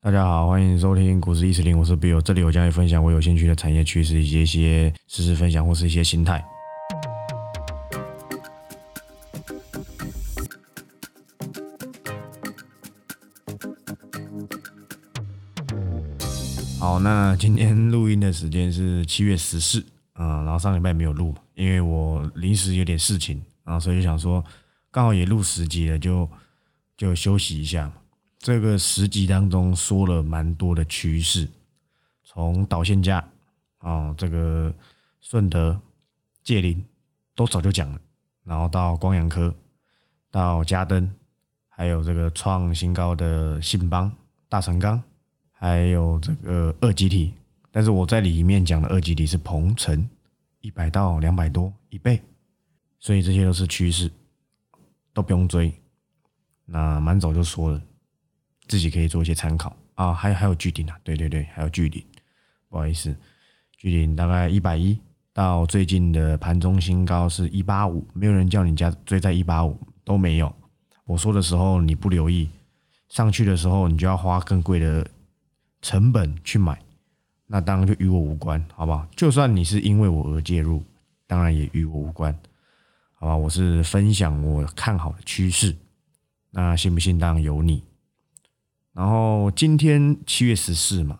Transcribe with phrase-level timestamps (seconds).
[0.00, 6.40] 大家好，欢迎收听股市一四零，我是 Bill，这里我将会分享我有兴趣的产业趋势以及一些实时分享或是一些心态。
[16.78, 19.84] 好，那今天录音的时间是七月十四，
[20.14, 24.44] 嗯，然后上礼拜没有录，因为我临时有点事情，啊，所以就想说
[24.92, 26.30] 刚好也录十集了，就
[26.96, 27.90] 就休息一下。
[28.38, 31.48] 这个十集当中说了蛮多的趋势，
[32.24, 33.28] 从导线架
[33.78, 34.72] 啊，这个
[35.20, 35.80] 顺德、
[36.42, 36.84] 界林
[37.34, 38.00] 都早就讲了，
[38.44, 39.54] 然后到光阳科，
[40.30, 41.10] 到嘉登，
[41.68, 44.12] 还有这个创新高的信邦、
[44.48, 45.02] 大成钢。
[45.60, 47.34] 还有这个二级体，
[47.72, 50.08] 但是我在里面讲的二级体是鹏程
[50.60, 52.22] 一百到两百多一倍，
[53.00, 54.08] 所以这些都是趋势，
[55.12, 55.74] 都不用追。
[56.64, 57.82] 那蛮早就说了，
[58.68, 60.14] 自己可以做一些参考啊。
[60.14, 62.04] 还还有巨顶啊，对对对，还有巨顶，
[62.68, 63.16] 不好意思，
[63.76, 64.96] 巨顶大概一百一
[65.32, 70.54] 到最近的盘中新高是一八五，没有人叫你家追在一八五都没有。
[71.04, 72.48] 我说的时候你不留意，
[73.08, 75.04] 上去的时候你就要花更贵的。
[75.80, 76.76] 成本去买，
[77.46, 79.06] 那当然就与我无关，好不好？
[79.14, 80.82] 就算你是因为我而介入，
[81.24, 82.36] 当然也与我无关，
[83.14, 83.36] 好吧？
[83.36, 85.76] 我是分享我看好的趋势，
[86.50, 87.84] 那信不信当然由你。
[88.98, 91.16] 然后今天七月十四嘛，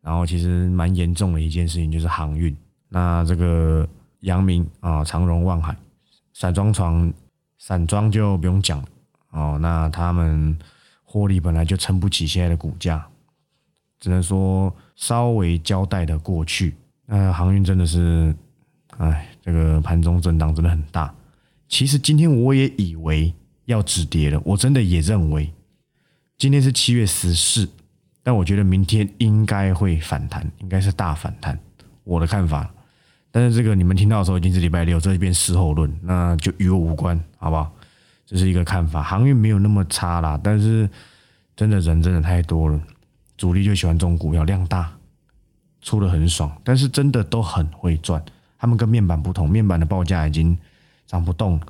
[0.00, 2.52] 然后其实蛮严重的一件事情就是航运，
[2.88, 3.88] 那这个
[4.22, 5.76] 阳明啊、长荣、万海、
[6.32, 7.14] 散装船、
[7.56, 8.84] 散装就不用讲
[9.30, 10.58] 哦，那他们
[11.04, 13.06] 获利本来就撑不起现在的股价。
[14.00, 16.74] 只能说稍微交代的过去。
[17.06, 18.34] 那航运真的是，
[18.98, 21.14] 哎，这个盘中震荡真的很大。
[21.68, 23.32] 其实今天我也以为
[23.66, 25.48] 要止跌了，我真的也认为
[26.36, 27.68] 今天是七月十四，
[28.22, 31.58] 但我觉得明天应该会反弹，应该是大反弹。
[32.02, 32.70] 我的看法。
[33.30, 37.72] 但是这个你们听到的时候已经是礼拜六，这一边事后论，那就与我无关，好不好？
[38.26, 39.02] 这是一个看法。
[39.02, 40.88] 航运没有那么差啦，但是
[41.56, 42.80] 真的人真的太多了。
[43.36, 44.92] 主力就喜欢这种股票，量大，
[45.82, 48.22] 出的很爽，但是真的都很会赚。
[48.58, 50.56] 他们跟面板不同，面板的报价已经
[51.06, 51.60] 涨不动。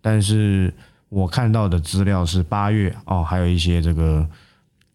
[0.00, 0.74] 但是
[1.12, 4.26] 我看到的资料是八月哦，还有一些这个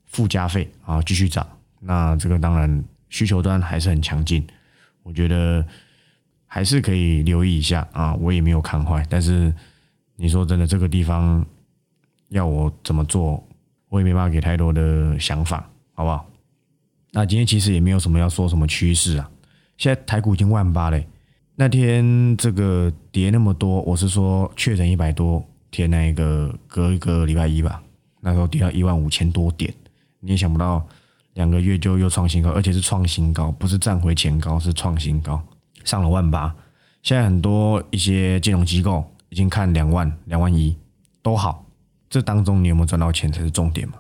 [0.05, 1.47] 附加费啊继续涨。
[1.79, 4.43] 那这个当然需求端还是很强劲，
[5.03, 5.63] 我觉得
[6.47, 8.15] 还是可以留意一下啊。
[8.15, 9.53] 我也没有看坏，但是
[10.15, 11.45] 你说真的，这个地方
[12.29, 13.47] 要我怎么做，
[13.87, 15.69] 我也没办法给太多的想法。
[15.93, 16.27] 好不好？
[17.11, 19.29] 那今天其实也没有什么要说什么趋势啊。
[19.77, 21.07] 现在台股已经万八嘞。
[21.53, 27.81] 那天这个跌那么多，我是说确诊一百多天那一个隔一个礼拜一吧，
[28.21, 29.73] 那时候跌到一万五千多点，
[30.19, 30.85] 你也想不到
[31.33, 35.41] 两个月就又创新高，而且是创新高，不是站回前高，是创新高，
[35.83, 36.53] 上了万八。
[37.03, 40.75] 现在很多一些金融机构已经看两万、两万一
[41.21, 41.65] 都好，
[42.09, 43.95] 这当中你有没有赚到钱才是重点嘛？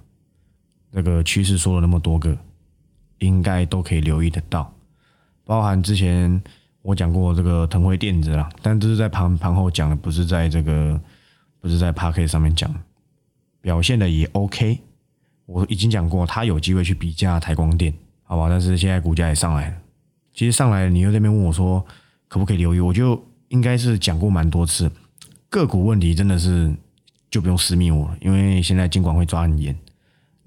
[0.91, 2.35] 这个趋势说了那么多个，
[3.19, 4.73] 应该都可以留意得到，
[5.45, 6.41] 包含之前
[6.81, 10.99] 我讲过这个腾辉电子啦，但这是在盘盘后讲的，不是在这个
[11.59, 12.73] 不是在 p a r k 上面讲，
[13.61, 14.79] 表现的也 OK，
[15.45, 18.47] 我已经讲过，他有机会去比价台光电，好吧？
[18.49, 19.75] 但是现在股价也上来了，
[20.33, 21.85] 其实上来你又这边问我说
[22.27, 24.91] 可不可以留意，我就应该是讲过蛮多次，
[25.49, 26.73] 个股问题真的是
[27.29, 29.75] 就不用私密我了，因为现在监管会抓很严。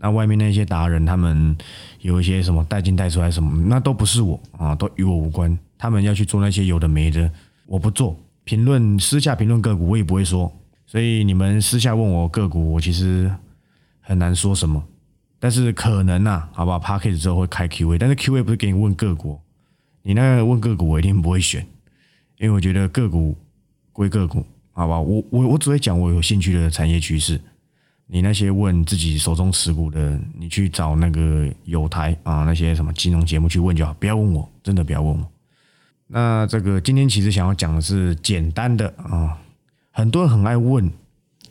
[0.02, 1.54] 那外面那些达人，他们
[2.00, 5.58] 有一些什么带进带出来什么，那都不是我啊，都与我无关。
[5.76, 7.30] 他们要去做那些有的没的，
[7.66, 8.18] 我不做。
[8.44, 10.50] 评论私下评论个股，我也不会说。
[10.90, 13.32] 所以你们私下问我个股，我其实
[14.00, 14.82] 很难说什么。
[15.38, 19.38] 但是可能呐，好不好 p a c k a g 之后会开 Q A，但是 Q A 不是给你问个股，
[20.02, 21.64] 你那个问个股，我一定不会选，
[22.38, 23.36] 因为我觉得个股
[23.92, 24.98] 归个股，好吧？
[25.00, 27.40] 我我我只会讲我有兴趣的产业趋势。
[28.08, 35.24] 你那些问自己手中持股的，你去找那个有台啊，那些什么金融节目去问就好，不要问我，真的不要问我。
[36.08, 39.38] 那这个今天其实想要讲的是简单的啊，
[40.00, 40.90] 很多人很爱问，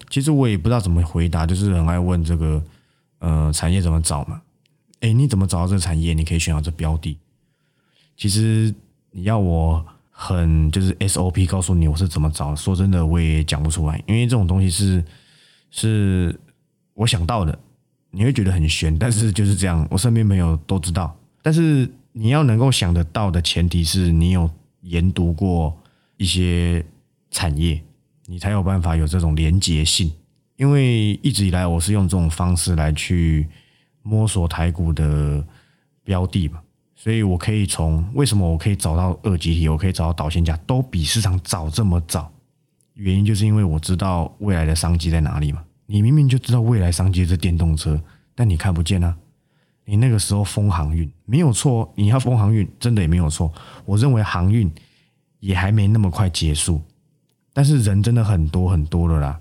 [0.09, 2.63] 其实我也不知道怎么回答，就是很爱问这个
[3.19, 4.41] 呃产业怎么找嘛？
[5.01, 6.13] 哎，你怎么找到这个产业？
[6.13, 7.17] 你可以选到这标的。
[8.17, 8.73] 其实
[9.11, 15.03] 你要我很就是 SOP 告诉你我是怎么找，说真的我也讲不出来，因为这种东西是
[15.71, 16.39] 是。
[16.95, 17.57] 我想到的，
[18.11, 19.87] 你会觉得很悬，但是就是这样。
[19.89, 24.51] 我身边朋友都知道，但是你要能够想得到的前提是你有
[24.81, 25.81] 研读过
[26.17, 26.85] 一些
[27.31, 27.81] 产业，
[28.29, 30.11] 你才有办法有这种连结性。
[30.55, 33.47] 因为一直以来我是用这种方式来去
[34.03, 35.43] 摸索台股的
[36.03, 36.59] 标的嘛，
[36.95, 42.31] 所以我可以从为什么我可以找到二级体，我可以找到导线价，都比市场早这么早。
[42.93, 45.63] 原因就是因为我知道未来的商机在哪里嘛。
[45.87, 47.99] 你明明就知道未来商机是电动车，
[48.35, 49.17] 但你看不见啊。
[49.85, 53.51] 你那个时候封航运没有错，你要封航运真的也没有错。
[53.85, 54.71] 我认为航运
[55.39, 56.79] 也还没那么快结束，
[57.59, 59.37] 但是人真的很多很多了啦。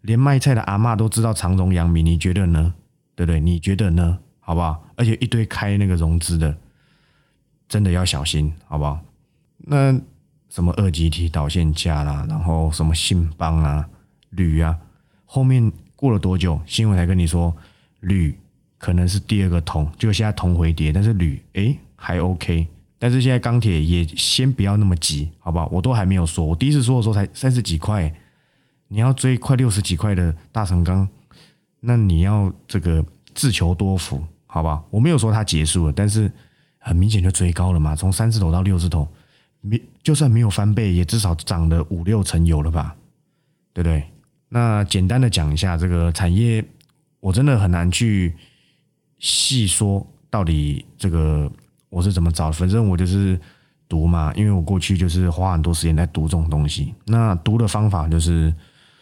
[0.00, 2.72] 连卖菜的阿妈都知道长荣、阳明，你觉得呢？
[3.14, 3.38] 对不对？
[3.38, 4.18] 你觉得呢？
[4.38, 4.82] 好不好？
[4.96, 6.56] 而且一堆开那个融资的，
[7.68, 8.98] 真的要小心，好不好？
[9.58, 9.92] 那
[10.48, 13.86] 什么二级体导线架啦，然后什么信邦啊、
[14.30, 14.78] 铝啊，
[15.26, 17.54] 后面过了多久，新闻才跟你说
[18.00, 18.34] 铝
[18.78, 22.66] 可能是第二个铜，就现在铜回跌，但是铝诶还 OK，
[23.00, 25.68] 但是现在钢铁也先不要那么急，好不好？
[25.72, 28.14] 我都还没有说，我第一次说的时候才三十几块。
[28.92, 31.08] 你要追快六十几块的大成钢，
[31.78, 33.04] 那你要这个
[33.36, 34.82] 自求多福，好吧？
[34.90, 36.28] 我没有说它结束了，但是
[36.76, 39.06] 很明显就追高了嘛，从三字头到六字头，
[39.60, 42.96] 没就算没有翻倍，也至少涨了五六成有了吧？
[43.72, 44.02] 对不对？
[44.48, 46.64] 那简单的讲一下这个产业，
[47.20, 48.34] 我真的很难去
[49.20, 51.48] 细说到底这个
[51.90, 53.38] 我是怎么找，反正我就是
[53.86, 56.94] 读嘛，因为我过去就是花很多时间在读这种东西。
[57.04, 58.54] 那读的方法就是。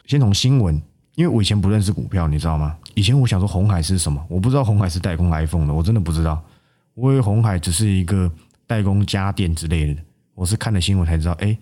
[0.06, 0.74] 先从新闻，
[1.16, 2.74] 因为我以前不认识股票，你知道吗？
[2.94, 6.42] 以前我想说红海是什么，我不知道红海是代工 iPhone 的，我真的不知道。
[6.94, 8.32] 我以为红海只是一个
[8.66, 10.00] 代工家电之类的，
[10.34, 11.54] 我是看了新闻才知道，哎，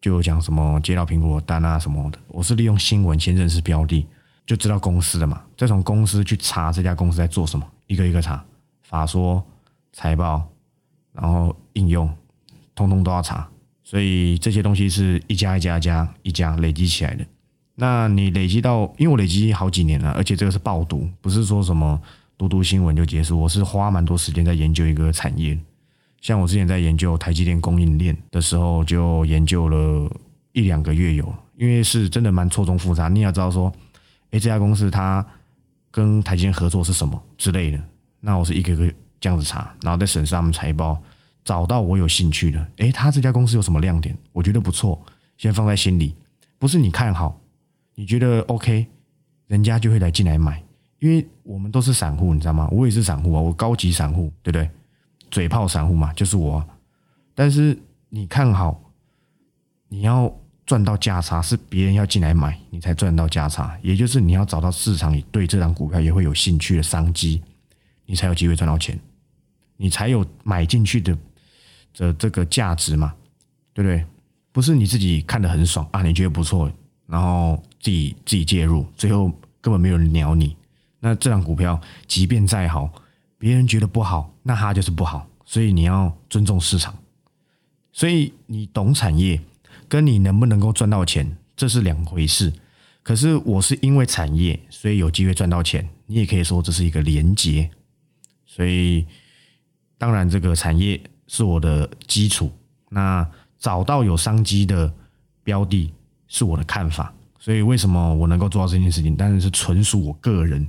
[0.00, 2.18] 就有讲什么接到苹果单啊什么的。
[2.28, 4.06] 我是利用新闻先认识标的，
[4.46, 8.40] 就知道公司的嘛，再从公司去查这家公司在做什么，一个一个查，
[8.82, 9.44] 法说、
[9.92, 10.46] 财报，
[11.20, 12.08] 然后应用，
[12.74, 13.48] 通通都要查。
[13.84, 17.24] 所以这些东西是一家一家一家一家累积起来的。
[17.74, 22.00] 那你累积到，因为我累积好几年了，而且这个是爆读，不是说什么
[22.36, 23.40] 读读新闻就结束。
[23.40, 25.56] 我是花蛮多时间在研究一个产业，
[26.20, 30.10] 像我之前在研究台积电供应链的时候，就研究了
[30.52, 33.08] 一两个月有，因为是真的蛮错综复杂。
[33.08, 33.72] 你要知道说，
[34.32, 35.24] 哎，这家公司它
[35.90, 37.80] 跟台积电合作是什么之类的。
[38.20, 41.00] 那我是一个个这样子查，然后再审视他们财报，
[41.48, 44.14] 找到我有兴趣的，哎，他这家公司有什么亮点？
[44.34, 45.02] 我觉得不错，
[45.38, 46.14] 先放在心里，
[46.58, 47.40] 不是你看好。
[47.94, 48.86] 你觉得 OK，
[49.46, 50.62] 人家就会来进来买，
[50.98, 52.68] 因为我们都是散户，你知道吗？
[52.70, 54.68] 我也是散户啊，我高级散户，对不对？
[55.30, 56.62] 嘴炮散户嘛，就是我。
[57.34, 57.74] 但是
[58.10, 58.78] 你看好，
[59.88, 60.30] 你要
[60.66, 63.74] 赚到价差，是别人要进来买，你才赚到价差。
[63.82, 67.42] 也就是你要找到市场里对这张股票也会有兴趣的商机，
[68.04, 69.00] 你才有机会赚到钱，
[69.78, 71.16] 你才有买进去的
[71.98, 73.14] 的这个价值嘛，
[73.74, 74.02] 对不对？
[74.50, 76.72] 不是你自己看得很爽啊，你觉得不错。
[77.06, 79.30] 然后自己自己介入，最后
[79.60, 80.56] 根本没有人鸟你。
[81.00, 82.90] 那这张股票即便再好，
[83.38, 85.28] 别人觉得不好，那它就是不好。
[85.44, 86.96] 所以你要尊重市场。
[87.92, 89.40] 所以你懂产业，
[89.88, 92.52] 跟你能不能够赚到钱，这是两回事。
[93.02, 95.88] 可是我是因为产业，所以有机会赚到钱。
[96.06, 97.70] 你也可以说这是一个连结。
[98.44, 99.06] 所以
[99.96, 102.50] 当然这个产业是我的基础。
[102.88, 103.24] 那
[103.60, 104.92] 找到有商机的
[105.44, 105.92] 标的。
[106.30, 109.16] 是我的看法，所以为什么我能够做到这件事情？
[109.16, 110.68] 当然是纯属我个人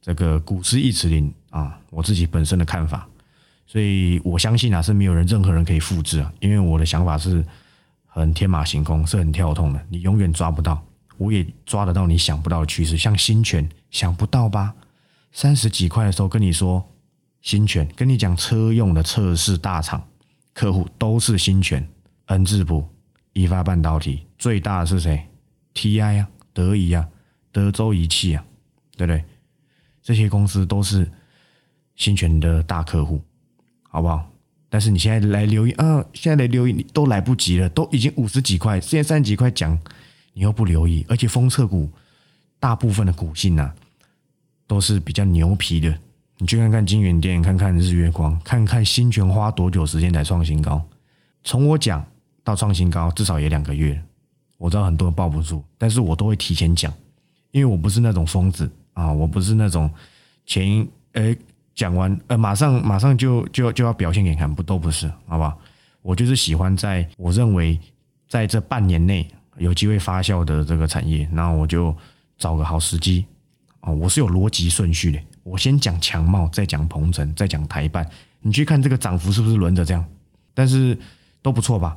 [0.00, 3.06] 这个古诗一词林啊，我自己本身的看法。
[3.66, 7.44] 所以我相信啊，是没有人任何人可以复制啊，因为我的想法是
[8.06, 10.82] 很天马行空，是很跳动的，你永远抓不到，
[11.18, 12.96] 我也抓得到你想不到的趋势。
[12.96, 14.74] 像新权，想不到吧？
[15.32, 16.82] 三十几块的时候跟你说
[17.48, 20.06] 新权，跟你讲车用的测试大厂
[20.52, 21.88] 客户都是新权
[22.26, 22.86] ，N 字部。
[23.32, 25.26] 一发半导体最大的是谁
[25.72, 27.08] ？TI 啊，德仪啊，
[27.50, 28.44] 德州仪器啊，
[28.98, 29.24] 对不对？
[30.02, 31.10] 这些公司都是
[31.96, 33.22] 新权的大客户，
[33.80, 34.30] 好不好？
[34.68, 39.72] 但是你现在来留意啊，现在来留意你都来不及了，都已经五十几块，现在三十几块讲，
[40.34, 41.90] 你又不留意，而且封测股
[42.60, 43.74] 大部分的股性啊，
[44.66, 45.98] 都是比较牛皮的。
[46.38, 50.82] 你去看看金源店，看看日月光，看看新泉花多久时间才创新高？
[51.44, 52.04] 从我讲。
[52.44, 54.02] 到创新高至少也两个月，
[54.56, 56.90] 我知道很多人抱不住，但是我都会提前讲，
[57.50, 59.90] 因为我不是那种疯子啊，我不是那种
[60.46, 61.36] 前诶
[61.74, 65.58] 讲完呃马上马上就就就要表现给你看，不都不是，好不好？
[66.00, 67.78] 我就是喜欢在我认为
[68.30, 69.28] 在这半年内
[69.58, 71.94] 有机会发酵的这个产业，那我就
[72.38, 73.26] 找个好时机
[73.80, 78.06] 啊，我是有逻辑顺序的，我先讲强茂，再讲鹏程，再讲台办，
[78.42, 80.04] 你去看这个涨幅是不是轮着这样？
[80.52, 80.96] 但是
[81.42, 81.96] 都不错吧？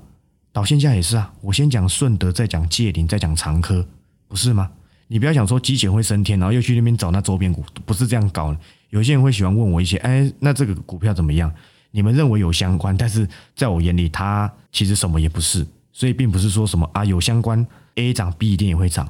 [0.54, 3.86] 导线架也是啊，我先讲顺德，再讲界林，再讲长科，
[4.28, 4.72] 不是吗？
[5.08, 8.60] 你不要想说机械会升天，然后又去那边找那周边股，不是这样搞的。
[8.90, 11.52] 有些人会喜欢问我一些，哎，那这个股票怎么样？
[11.92, 17.66] 你们认为有相关，但是在我眼里，它其实什么也不是，所以并不是说什么啊有相关
[17.96, 19.10] ，A 涨 B 一定也会涨。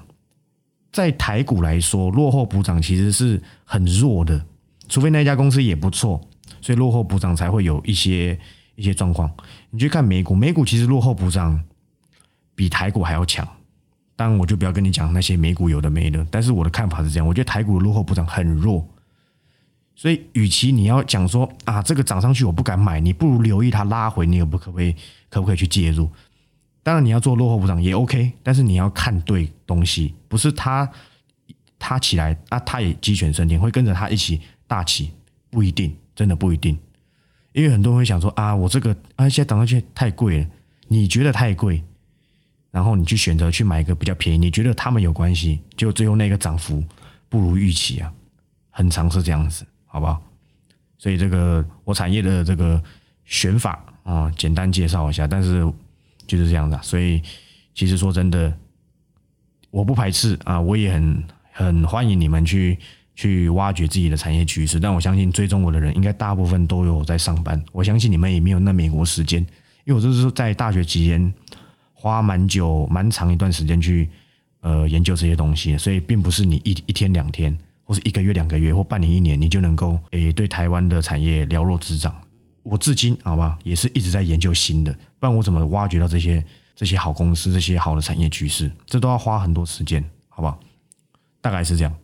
[0.91, 4.45] 在台股来说，落后补涨其实是很弱的，
[4.89, 6.19] 除非那家公司也不错，
[6.61, 8.37] 所以落后补涨才会有一些
[8.75, 9.31] 一些状况。
[9.69, 11.61] 你去看美股，美股其实落后补涨
[12.55, 13.47] 比台股还要强。
[14.15, 18.87] 当然，我就不要跟你讲那些美股有的没的，但是我的看法是这样，我觉得台股的落后补涨很弱。
[19.95, 24.95] 所以，与其你要讲说啊，这个涨上去我不敢买，你不如留意它拉回，你可不可不可以
[25.29, 26.09] 可不可以去介入？
[26.83, 30.89] 当然，你要做落后补涨也 OK，但是你要看对东西，不是它
[31.77, 35.11] 它起来啊，它也鸡犬升天，会跟着它一起大起，
[35.49, 36.77] 不一定，真的不一定。
[37.53, 40.47] 因为很多人会想说啊，我这个啊现在涨上去太贵了，
[40.87, 41.83] 你觉得太贵，
[42.71, 46.83] 然后你去选择去买一个比较便宜，你觉得他们有关系，就最后那个涨幅
[47.29, 48.11] 不如预期啊，
[48.69, 49.65] 很常是这样子。
[49.93, 50.23] 好不好？
[50.97, 52.81] 所以这个我产业的这个
[53.25, 55.69] 选法啊，简单介绍一下，但是
[56.37, 56.81] 就是这样的。
[56.81, 57.21] 所以
[57.73, 58.51] 其实说真的，
[59.69, 62.77] 我不排斥啊，我也很很欢迎你们去
[63.15, 64.79] 去挖掘自己的产业趋势。
[64.79, 67.61] 但我相信追踪我的人，应该大部分都有在上班。
[67.71, 69.39] 我相信你们也没有那美国时间，
[69.85, 71.33] 因为我这是在大学期间
[71.93, 74.09] 花蛮久、蛮长一段时间去
[74.61, 77.57] 呃研究这些东西，所以并不是你一一天两天。
[77.83, 82.15] 或是一个月、两个月或半年、一年，你就能够诶对台湾的产业了若指掌。
[82.63, 86.43] 我至今好吧，也是一直在研究新的，不然我怎么挖掘到这些
[86.75, 88.71] 这些好公司、这些好的产业趋势？
[88.85, 90.59] 这都要花很多时间，好不好？
[91.41, 91.95] 大概是这样。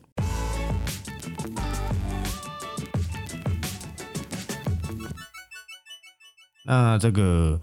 [6.66, 7.62] 那这个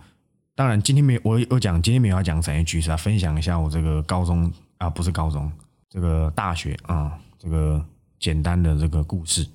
[0.54, 5.50] 当然今天没有，我我讲今天没有要讲产业趋势啊，分享一下我这个高中啊，不是高中，
[5.90, 7.84] 这个大学啊，这个。
[8.20, 9.46] 简单的这个故事，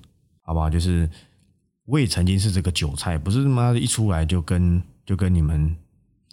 [0.42, 0.70] 好不好？
[0.70, 1.10] 就是
[1.84, 5.74] 我也曾经是这个韭菜，不是他妈的一出来就跟就跟你们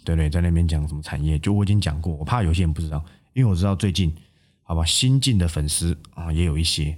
[0.04, 0.30] 对不对？
[0.30, 4.14] 在那边讲什么产业，就我已经讲过，我怕有些人不知道，因为我知道最近
[4.62, 6.96] 好吧，新进的粉丝啊也有一些。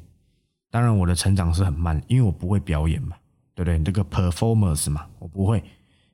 [0.70, 3.16] 当然我的成长是很慢，因为我不会表演嘛，
[3.54, 3.82] 对不对？
[3.82, 5.62] 这个 performance 嘛，我不会，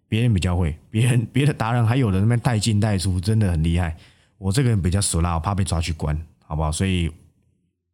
[0.08, 3.96] 别人比较会，别人别的达人还有的那边带进带出，真的很厉害。
[4.38, 6.70] 我这个人比较俗辣，我怕被抓去关，好不好？
[6.70, 7.10] 所以。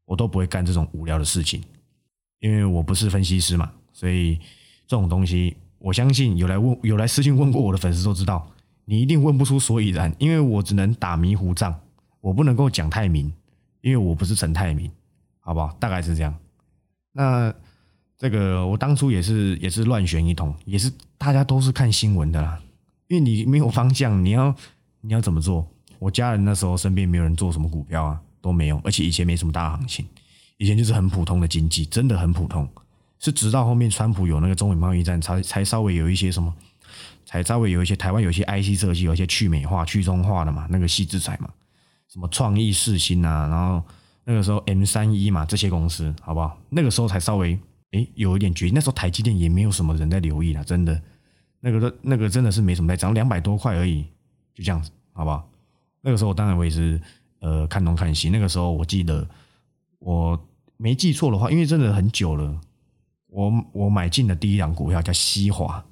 [0.04, 1.62] 我都不会干这种无聊的事情，
[2.40, 4.36] 因为我不是分析师嘛，所以
[4.86, 8.50] 这种东西，我相信有来问、有来私信问过我的粉丝都知道，
[8.84, 11.74] 你一定问不出所以然，因为我只能打迷糊仗，
[12.20, 13.32] 我不能够讲太明，
[13.80, 14.90] 因为我不是陈太明，
[15.40, 15.74] 好不好？
[15.78, 16.34] 大概是这样。
[17.12, 17.52] 那
[18.18, 22.60] 这个我当初也是也是乱选一通，也是大家都是看新闻的啦，
[23.08, 24.54] 因为你没有方向，你要
[25.00, 25.68] 你要怎么做？
[25.98, 28.20] 我家人那时候身边没有人做什么股票啊。
[28.42, 30.04] 都没有，而且以前没什么大行情，
[30.56, 32.68] 以前就是很普通的经济，真的很普通。
[33.22, 36.52] 是直到后面川普有那个中美贸易战，才才稍微有一些什么，
[37.24, 41.48] 才稍微有一些台湾有些 IC 设计，有一些去美化、去中化的嘛，那个细制裁嘛，
[42.08, 43.82] 什么创意四新啊，然后
[44.24, 46.58] 那个时候 M 三一嘛，这些公司好不好？
[46.68, 47.58] 那个时候才稍微
[47.92, 48.74] 诶有一点决心。
[48.74, 51.00] 那时候台积电也没有什么人在留意了，真的，
[51.60, 54.02] 那个那个真的是没什么在涨，两百多块而已，
[54.54, 55.48] 就这样子，好不好？
[56.00, 57.00] 那个时候当然我也是。
[57.44, 59.28] 呃，看东看西，那个时候我记得
[59.98, 60.40] 我
[60.76, 62.56] 没记错的话，因为真的很久了，
[63.32, 65.82] 我我买进的第一档股票叫西华，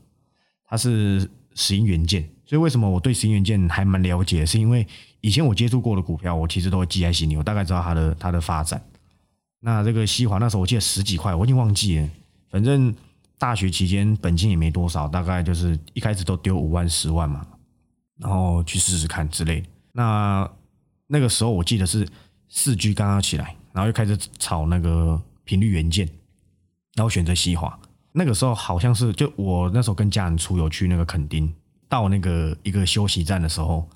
[0.66, 4.44] 它是石英元件，所以为什么我对石英元件还蛮了解？
[4.44, 4.86] 是因为
[5.22, 8.80] 以前我接触过的股票，我其实都会记在心里，我大概知道它的它的发展。
[9.60, 12.08] 那这个西华那时候我记得十几块，我已经忘记了，
[12.50, 12.94] 反正
[13.38, 17.46] 大学期间本金也没多少，大概就是一开始都丢五万十万嘛，
[18.18, 19.64] 然后去试试看之类。
[19.92, 20.48] 那
[21.06, 22.06] 那个时候我记得是
[22.48, 26.08] 四 G 刚刚起来，然后又开始炒那个频率元件，
[26.94, 27.78] 然后选择西华。
[28.12, 31.52] 那个时候好像是就我那时候跟家人出游去那个垦丁，
[31.88, 33.88] 到那个一个休息站的时候，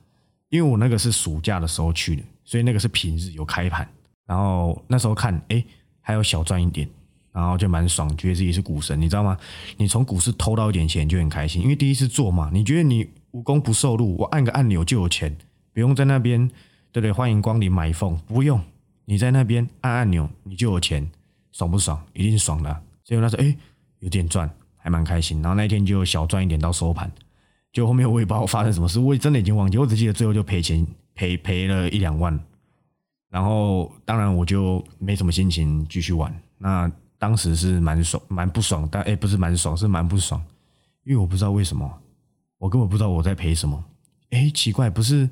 [0.51, 3.89] 因为我那个是暑假的时候去的，所以那个是平日有开盘。
[4.27, 5.65] 然后那时候看，哎，
[6.01, 6.89] 还有小赚一点，
[7.33, 9.37] 然后就蛮爽，觉得自己是股神，你知道吗？
[9.77, 15.37] 你从股市偷到一点钱就很开心，因为第一次做嘛，你觉得你无功不受禄，我按个按钮就有钱，
[15.73, 16.51] 不用在那边。
[16.93, 18.61] 对不对，欢迎光临买凤，不用
[19.07, 21.11] 你在那边按按钮，你就有钱，
[21.55, 21.99] 爽不爽？
[22.13, 22.83] 一定爽的。
[23.03, 23.57] 所以那时候哎，
[24.01, 25.41] 有点赚，还蛮开心。
[25.41, 27.11] 然后那一天就小赚一点到收盘，
[27.73, 32.39] 就后面我也不知道发生什么事，我也真的已经忘记，我只记得最后就赔钱，赔赔了一两万。
[33.31, 36.31] 然后当然我就没什么心情继续玩。
[36.59, 40.45] 那当时是蛮爽，蛮不爽，但哎不是蛮爽，是蛮不爽，
[41.05, 41.91] 因为我不知道为什么，
[42.59, 43.83] 我根本不知道我在赔什么。
[44.31, 45.31] 哎，奇怪，不是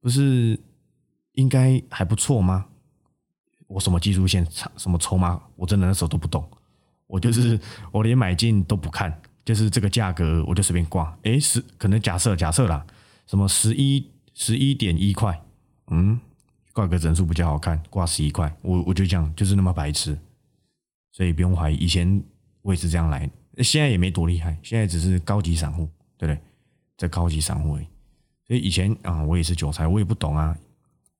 [0.00, 0.60] 不是。
[1.34, 2.64] 应该还不错吗？
[3.74, 6.48] 我什么技术线、什么筹码，我真的那时候都不懂。
[7.08, 7.58] 我就是
[7.90, 9.12] 我连买进都不看，
[9.44, 11.12] 就是这个价格我就随便挂。
[11.22, 12.86] 诶，十可能假设假设啦，
[13.26, 15.42] 什么十一十一点一块，
[15.88, 16.20] 嗯，
[16.72, 20.16] 挂个整数比较好看，挂十一块，我我就这样，就是那么白痴，
[21.10, 21.74] 所以不用怀疑。
[21.74, 22.22] 以前
[22.62, 23.28] 我也是这样来，
[23.58, 26.40] 现在也没多厉害，现在只是高级散户，对不对？
[26.96, 27.86] 在高级散户而已。
[28.46, 30.56] 所以以前啊，我也是韭菜，我也不懂啊，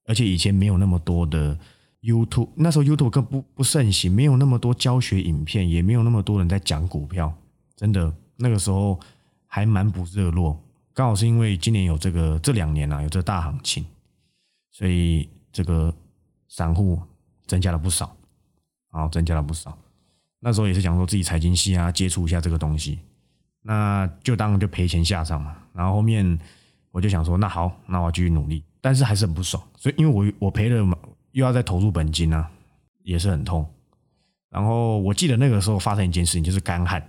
[0.06, 1.58] 而且以前没有那么多的。
[2.04, 7.32] YouTube 那时候 YouTube 更不不盛行，没有那么多教学影片，也没有那么多人在讲股票，
[7.74, 9.00] 真的那个时候
[9.46, 10.60] 还蛮不热络。
[10.92, 13.86] 刚好是因为今年有这个这两年啊有这大行情，
[14.70, 15.92] 所以这个
[16.46, 17.00] 散户
[17.46, 18.14] 增加了不少，
[18.90, 19.76] 啊增加了不少。
[20.40, 22.98] 那时候也是讲说自己财经系啊接触一下这个东西，
[23.62, 25.56] 那就当就赔钱下场嘛。
[25.72, 26.38] 然后后面
[26.90, 29.62] 我就想说那好，那我继续努力，但是还是很不爽。
[29.74, 30.86] 所以因为我我赔了。
[31.34, 32.46] 又要再投入本金呢，
[33.02, 33.64] 也是很痛。
[34.50, 37.04] 然后我记得那个时候发生一件事情，就是干旱。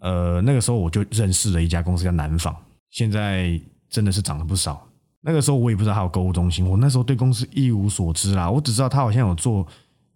[0.00, 2.54] 呃，那个时候我就认识了一家公司叫南纺，
[2.90, 3.58] 现在
[3.88, 4.84] 真的是涨了不少。
[5.20, 8.50] 那个时候我也不知道它有购物中心，我那时候对公司一无所知啦。
[8.50, 9.66] 我只知道它好像有做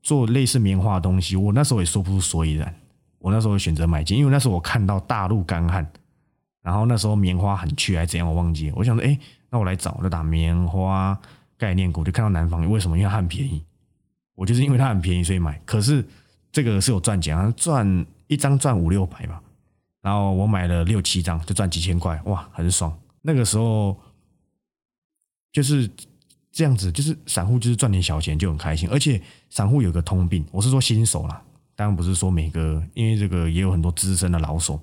[0.03, 2.75] 做类似棉花的东西，我那时候也说不出所以然。
[3.19, 5.87] 我那时候选择买进，因为那时候我看到大陆干旱，
[6.63, 8.73] 然后那时候棉花很缺，还怎样我忘记。
[8.75, 9.17] 我想说，哎，
[9.51, 11.17] 那我来找，我就打棉花。
[11.63, 12.99] 概念股就看到南方，为什么？
[12.99, 13.63] 因为它很便宜。
[14.35, 15.57] 我就是因为它很便宜，所以买。
[15.65, 16.05] 可是
[16.51, 19.41] 这个是有赚钱啊，赚一张赚五六百吧。
[20.01, 22.93] 然后我买了六七张，就赚几千块，哇，很爽。
[23.21, 23.97] 那个时候
[25.53, 25.89] 就是
[26.51, 28.89] 这样子，就是散户就是赚点小钱就很开心。
[28.89, 31.41] 而且散户有个通病，我是说新手啦，
[31.77, 34.81] 当然不是说每个，因为这个也有很多资深的老手。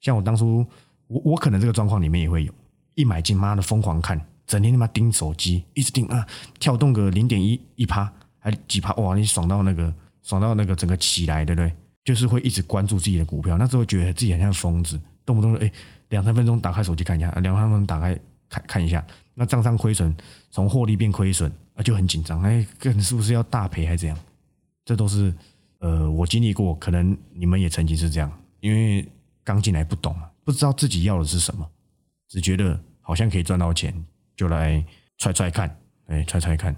[0.00, 0.66] 像我当初，
[1.06, 2.52] 我我可能这个状况里面也会有，
[2.96, 4.20] 一买进，妈的疯狂看。
[4.46, 6.26] 整天他妈盯手机，一直盯啊，
[6.58, 9.16] 跳动个零点一一趴，还几趴哇！
[9.16, 11.72] 你爽到那个，爽到那个整个起来，对不对？
[12.04, 15.70] 就是会一直关注自己的股票，那时候觉得自己很像疯子，动不动哎
[16.10, 18.16] 两三分钟打开手机看一下，两三分钟打开
[18.48, 20.14] 看看一下，那账上亏损
[20.52, 24.16] 从获利变亏损啊，就很紧张，哎，能是不是要大赔还是怎样？
[24.84, 25.34] 这都是
[25.80, 29.04] 呃我经历过，可能你们也曾经是这样，因为
[29.42, 31.68] 刚进来不懂嘛，不知道自己要的是什么，
[32.28, 33.92] 只觉得好像可以赚到钱。
[34.36, 34.84] 就来
[35.18, 36.74] 揣揣看，哎，揣揣看。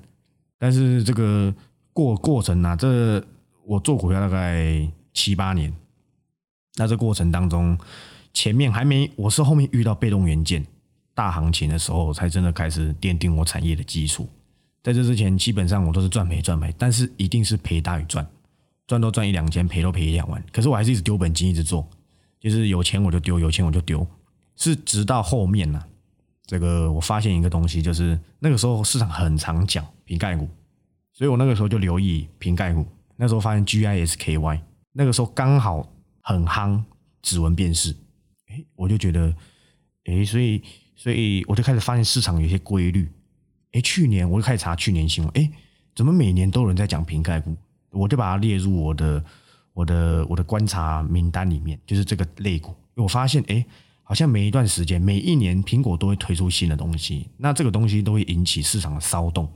[0.59, 1.53] 但是这个
[1.93, 3.23] 过过程呢，这
[3.65, 5.73] 我做股票大概七八年，
[6.77, 7.77] 那这过程当中，
[8.33, 10.65] 前面还没，我是后面遇到被动元件
[11.15, 14.29] 大行情的时候，才真的开始奠定我产业的基础。
[14.83, 18.27] 在这之前，基本上我都是赚赔赚赔，但是一定是赔大于赚，
[18.87, 20.43] 赚都赚一两千，赔都赔一两万。
[20.53, 21.87] 可是我还是一直丢本金，一直做，
[22.41, 24.07] 就是有钱我就丢，有钱我就丢，
[24.57, 25.85] 是直到后面呢。
[26.49, 30.49] 这个我发现一个东西，就是那个时候市场很常讲瓶盖股，
[31.13, 32.87] 所以我那个时候就留意瓶盖股。
[33.17, 34.59] 那时候发现 GISKY，
[34.93, 35.87] 那个时候刚好
[36.23, 36.83] 很夯
[37.21, 37.95] 指纹辨识，
[38.47, 39.37] 哎，我就觉得，
[40.07, 40.63] 哎，所以
[40.97, 43.07] 所以我就开始发现市场有些规律。
[43.73, 45.51] 哎，去年我就开始查去年新闻，哎，
[45.95, 47.55] 怎么每年都有人在讲瓶盖股？
[47.91, 49.23] 我就把它列入我的
[49.75, 52.75] 我的我的观察名单里面，就是这个类股。
[52.95, 53.67] 我发现，哎。
[54.09, 59.47] 好像每一段时间，每一年苹果都会推出新的东西，那这个东西都会引起市场的骚动。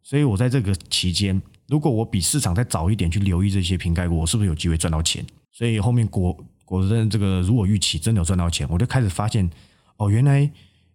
[0.00, 5.26] 所以我在这个期间，如果我比市场再早一点去留意这些瓶盖股，我是不是有机会赚到钱？
[5.50, 9.50] 所以后面果果真这个如我预期，真的有赚到钱，我就开始发现，
[9.96, 10.48] 哦，原来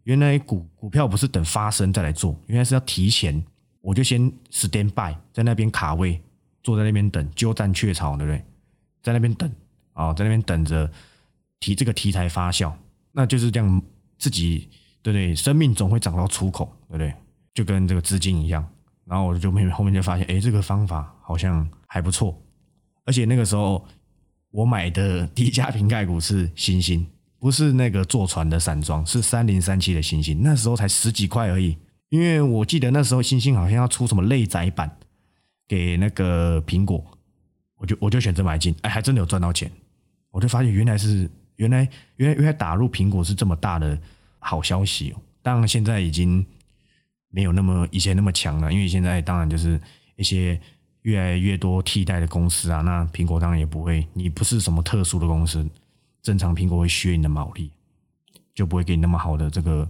[0.03, 3.43] 原来股股票不是等发生再来做，原来是要提前，
[3.81, 6.21] 我就先 stand by 在那边卡位，
[6.63, 8.41] 坐在那边等，鸠占鹊巢，对不对？
[9.03, 9.51] 在那边等
[9.91, 10.89] 啊，在那边等着
[11.59, 12.71] 提这个题材发酵。
[13.11, 13.81] 那就是这样，
[14.17, 14.69] 自己
[15.01, 15.35] 对不对？
[15.35, 17.13] 生命总会长到出口，对不对？
[17.53, 18.65] 就跟这个资金一样。
[19.03, 22.41] 然后我就后面后面就发现，哎，这个方法好像还不错。
[23.03, 23.85] 而且那个时候
[24.51, 27.05] 我买的第一家瓶盖股是星星，
[27.37, 30.39] 不是那个坐船的散装，是三零三七的星星。
[30.41, 31.75] 那时候才十几块而已。
[32.07, 34.89] 因为我记得那时候星星好像要出什么内载版
[35.67, 37.03] 给那个苹果，
[37.75, 39.69] 我就我就选择买进，哎，还真的有赚到钱。
[40.29, 41.29] 我就发现原来是。
[41.61, 43.95] 原来，原来，原来打入苹果是这么大的
[44.39, 45.21] 好消息哦！
[45.43, 46.43] 当然，现在已经
[47.29, 49.79] 没有那么以前那么强了，因为现在当然就是
[50.15, 50.59] 一些
[51.03, 52.81] 越来越多替代的公司啊。
[52.81, 55.63] 那苹果当然也不会，你不是什么特殊的公司，
[56.23, 57.69] 正常苹果会削你的毛利，
[58.55, 59.87] 就不会给你那么好的这个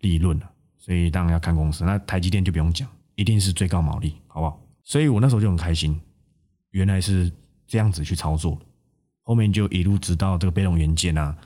[0.00, 0.50] 利润了。
[0.76, 1.84] 所以当然要看公司。
[1.84, 4.60] 那台积电就不用讲，一定是最高毛利，好不好？
[4.82, 6.00] 所以我那时候就很开心，
[6.72, 7.30] 原来是
[7.68, 8.66] 这样子去操作的。
[9.22, 11.36] 后面就一路直到这个被动元件啊，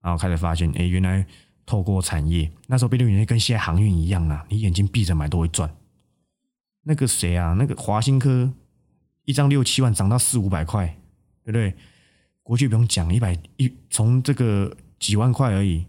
[0.00, 1.26] 然后开始发现，哎，原来
[1.66, 5.72] 透过产业，那时候被动元件跟现在航运一样啊，你眼睛闭着买都会赚。
[6.84, 8.52] 那个谁啊，那个华兴科
[9.24, 10.86] 一张六七万涨到四五百块，
[11.44, 11.74] 对不对？
[12.42, 15.86] 过去不用讲，一百一从这个几万块而已，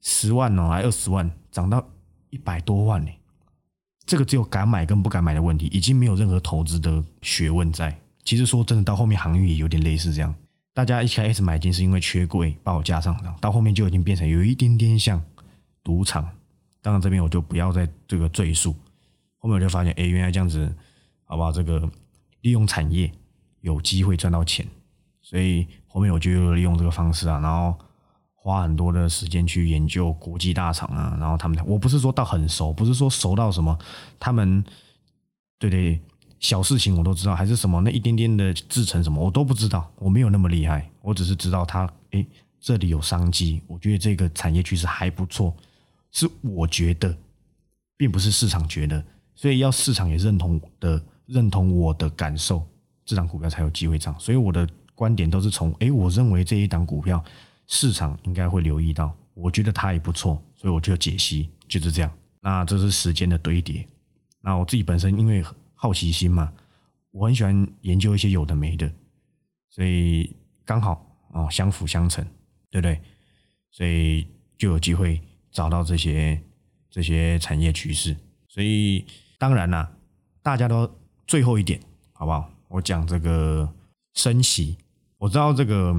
[0.00, 1.86] 十万哦，还二十万，涨到
[2.30, 3.10] 一百多万呢。
[4.06, 7.96] 这个只有敢买跟不敢买的问题，已经没有任何投资的学问在。
[8.24, 10.34] 其实说真的，到后面航运也有点类似这样，
[10.80, 15.22] 大家一开始买进是因为缺柜报价上涨，到后面就已经变成有一点点像
[15.84, 16.26] 赌场。
[16.80, 18.74] 当然这边我就不要再这个赘述。
[19.36, 20.74] 后面我就发现，哎，原来这样子，
[21.24, 21.52] 好不好？
[21.52, 21.86] 这个
[22.40, 23.12] 利用产业
[23.60, 24.66] 有机会赚到钱，
[25.20, 27.78] 所以后面我就利用这个方式啊，然后。
[28.42, 33.78] 花很多的时间去研究国际大厂啊，然后他们，我不是说到很熟，不是说熟到什么，
[34.18, 34.64] 他们，
[35.58, 36.00] 对对，
[36.40, 42.26] 小事情我都知道，还是什么那一点点的制成什么我都不知道，我没有那么厉害，我只是知道它，诶，
[42.58, 45.54] 这里有商机，我觉得这个产业趋势还不错，
[46.10, 47.16] 是我觉得，
[47.96, 49.04] 并不是市场觉得，
[49.36, 52.66] 所以要市场也认同的，认同我的感受，
[53.04, 57.22] 这档股票才有机会涨，所以我的观点都是从，诶，我认为这一档股票。
[57.72, 62.10] 市场应该会留意到，我觉得它也不错，所以我就解析，就是这样。
[62.40, 63.86] 那这是时间的堆叠。
[64.40, 65.40] 那我自己本身因为
[65.82, 66.52] 好奇心嘛，
[67.10, 68.92] 我很喜欢研究一些有的没的，
[69.70, 72.22] 所以刚好哦相辅相成，
[72.68, 73.00] 对不对？
[73.70, 74.26] 所以
[74.58, 75.18] 就有机会
[75.50, 76.38] 找到这些
[76.90, 78.14] 这些产业趋势。
[78.46, 79.06] 所以
[79.38, 79.90] 当然啦，
[80.42, 80.86] 大家都
[81.26, 81.80] 最后一点
[82.12, 82.50] 好不好？
[82.68, 83.66] 我讲这个
[84.12, 84.76] 升息，
[85.16, 85.96] 我知道这个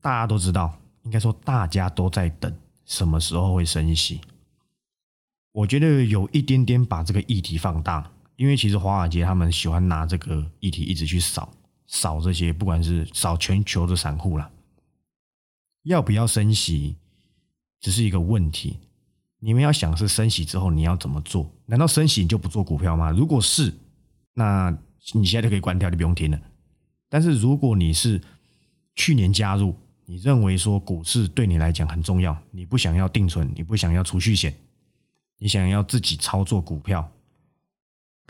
[0.00, 0.74] 大家都知道。
[1.02, 2.54] 应该说，大家都在等
[2.84, 4.20] 什么时候会升息。
[5.52, 11.52] 我觉得有一点点把这个议题放大，因为其实华尔街他们喜欢拿这个议题一直去扫
[11.86, 14.50] 扫这些，不管是扫全球的散户啦，
[15.82, 16.96] 要不要升息，
[17.82, 18.78] 只是一个问题。
[19.40, 21.52] 你们要想是升息之后你要怎么做？
[21.66, 23.10] 难道升息你就不做股票吗？
[23.10, 23.74] 如果是，
[24.32, 24.70] 那
[25.12, 26.40] 你现在就可以关掉，就不用听了。
[27.10, 28.18] 但是如果你是
[28.94, 29.76] 去年加入，
[30.06, 34.56] 你认为说股市对你来讲很重要，你不想要定存，你不想要储蓄险，
[35.36, 37.06] 你想要自己操作股票，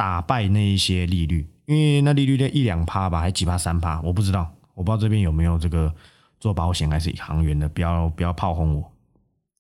[0.00, 5.94] 打败那一些利率，因为那利率在一两趴吧，还几趴三趴，我不知道，我不知道这边有没有这个
[6.38, 8.92] 做保险还是行员的，不要不要炮轰我，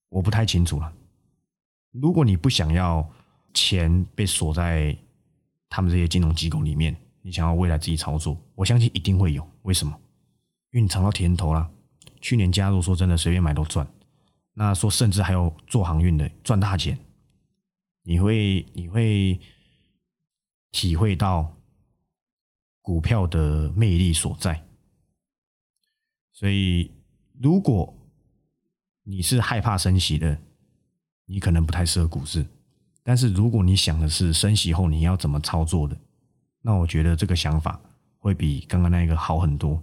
[0.08, 0.90] 我不太清楚了。
[1.92, 3.06] 如果你不想要
[3.52, 4.96] 钱被锁在
[5.68, 9.46] 他们这些金融机构里面，你想要未来自己操作，我相信一定会有。
[9.64, 9.94] 为什么？
[10.72, 11.70] 因为你尝到甜头了。
[12.22, 13.86] 去年加入说真的随便买都赚，
[14.54, 16.98] 那说甚至还有做航运的赚大钱，
[18.04, 19.38] 你会你会
[20.70, 21.56] 体会到
[22.80, 24.66] 股票的魅力所在。
[26.32, 26.90] 所以
[27.40, 27.94] 如果
[29.02, 30.38] 你是害怕升息的，
[31.26, 32.46] 你可能不太适合股市。
[33.02, 35.96] 但是如果你想的是升息后你要怎么操作的，
[36.60, 37.80] 那我觉得这个想法
[38.18, 39.82] 会比刚刚那个好很多。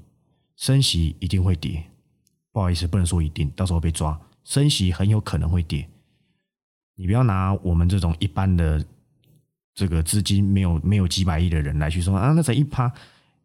[0.56, 1.84] 升息一定会跌。
[2.52, 5.88] 不好意思，不能说一定，到时候被抓，升息很有可能会跌。
[6.96, 8.84] 你不要拿我们这种一般的
[9.78, 12.92] 这个资金没有没有几百亿的人来去说啊，那才一趴，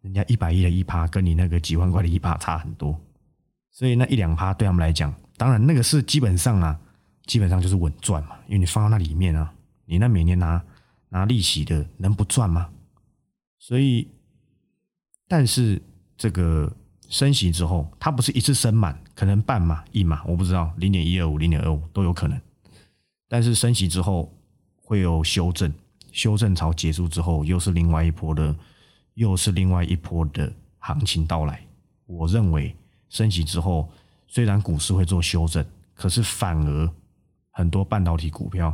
[0.01, 2.99] 人家一百亿的一趴跟你那个几万块的一趴差很多，
[3.71, 6.81] 所以那一两趴对他们来讲，当然那个是基本上啊，
[7.27, 9.53] 基本上就是稳赚嘛，因为你放到那里面啊，
[9.85, 10.64] 你那每年拿
[11.11, 12.71] 拿利息的能不赚吗？
[13.59, 14.09] 所以，
[15.29, 15.83] 但是
[16.16, 16.73] 这个。
[17.09, 22.40] 升息之后，它不是一次升满，可能半码、一码，我不知道，零点一二五、零点二五都有可能。
[23.29, 24.35] 但是升息之后
[24.81, 25.71] 会有修正，
[26.12, 28.55] 修正潮结束之后，又是另外一波的，
[29.14, 31.61] 又是另外一波的行情到来。
[32.07, 32.77] 我认为
[33.09, 33.90] 升息之后，
[34.29, 36.90] 虽然股市会做修正，可是反而
[37.51, 38.72] 很多半导体股票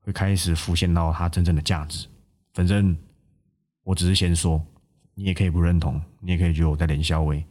[0.00, 2.08] 会开始浮现到它真正的价值。
[2.54, 2.96] 反正
[3.84, 4.60] 我只是先说，
[5.14, 7.44] 你也可以不认同，你也可以觉得我在连消微。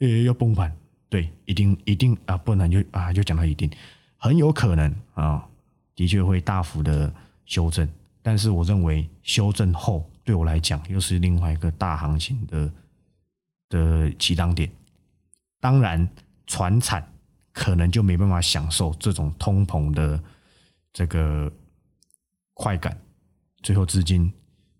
[0.00, 0.74] 呃，要崩盘，
[1.08, 3.70] 对，一定一定啊，不然就啊，就讲到一定，
[4.16, 5.46] 很有可能啊，
[5.94, 7.12] 的确会大幅的
[7.44, 7.88] 修正，
[8.24, 12.72] 但是我认为修正后对我来讲又是另外一个大行情的
[13.68, 14.70] 的起涨点，
[15.60, 16.08] 当然，
[16.46, 17.06] 船产
[17.52, 20.18] 可能就没办法享受这种通膨的
[20.90, 21.52] 这个
[22.54, 22.98] 快感，
[23.62, 24.32] 最后资金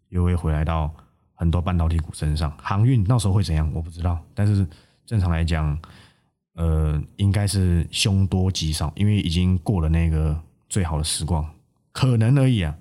[0.09, 0.91] 又会回来到
[1.35, 4.67] 很多半导体股身上，航运那时候会怎样，我不知道，但是。
[5.07, 5.79] 正常来讲，
[6.55, 11.47] 呃，应该是凶多吉少，因为已经过了那个最好的时光，
[11.93, 12.75] 可能而已啊。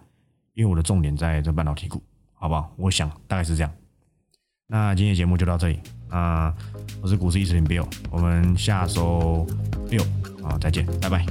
[0.53, 2.01] 因为我的重点在这半导体股，
[2.33, 2.71] 好不好？
[2.77, 3.71] 我想大概是这样。
[4.67, 6.53] 那今天节目就到这里那，
[7.01, 9.45] 我是股市一直零 Bill，我们下周
[9.89, 10.01] 六
[10.43, 11.25] 啊再见，拜拜。